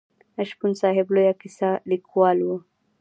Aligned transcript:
شپون 0.49 0.71
صاحب 0.81 1.07
لوی 1.15 1.29
کیسه 1.41 1.69
لیکوال 1.89 2.37
و. 2.47 2.57